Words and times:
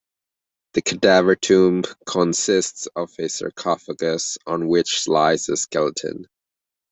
The 0.73 0.81
cadaver 0.81 1.35
tomb 1.35 1.83
consists 2.07 2.87
of 2.95 3.11
a 3.19 3.29
sarcophagus 3.29 4.39
on 4.47 4.67
which 4.67 5.07
lies 5.07 5.47
a 5.47 5.55
skeleton. 5.55 6.27